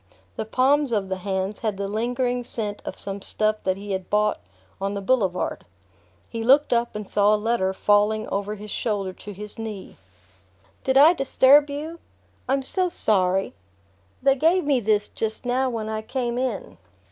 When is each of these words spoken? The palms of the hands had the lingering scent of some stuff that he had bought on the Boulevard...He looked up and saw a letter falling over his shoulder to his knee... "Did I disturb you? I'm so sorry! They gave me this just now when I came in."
The 0.35 0.45
palms 0.45 0.91
of 0.91 1.09
the 1.09 1.17
hands 1.17 1.59
had 1.59 1.77
the 1.77 1.87
lingering 1.87 2.43
scent 2.43 2.81
of 2.85 2.97
some 2.97 3.21
stuff 3.21 3.57
that 3.63 3.77
he 3.77 3.91
had 3.91 4.09
bought 4.09 4.39
on 4.81 4.95
the 4.95 4.99
Boulevard...He 5.01 6.43
looked 6.43 6.73
up 6.73 6.95
and 6.95 7.07
saw 7.07 7.35
a 7.35 7.35
letter 7.37 7.71
falling 7.71 8.27
over 8.29 8.55
his 8.55 8.71
shoulder 8.71 9.13
to 9.13 9.31
his 9.31 9.59
knee... 9.59 9.97
"Did 10.83 10.97
I 10.97 11.13
disturb 11.13 11.69
you? 11.69 11.99
I'm 12.49 12.63
so 12.63 12.89
sorry! 12.89 13.53
They 14.23 14.33
gave 14.33 14.63
me 14.63 14.79
this 14.79 15.07
just 15.07 15.45
now 15.45 15.69
when 15.69 15.87
I 15.87 16.01
came 16.01 16.39
in." 16.39 16.79